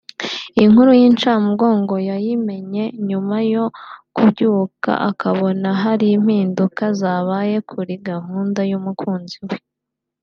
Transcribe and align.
Inkuru 0.63 0.91
y’incamugongo 0.99 1.95
yayimenye 2.09 2.83
nyuma 3.07 3.37
yo 3.53 3.65
kubyuka 4.15 4.91
akabona 5.09 5.69
hari 5.81 6.05
impinduka 6.17 6.83
zabaye 6.99 7.55
kuri 7.71 7.93
gahunda 8.09 8.61
y’umukunzi 8.71 9.37
we 9.47 9.55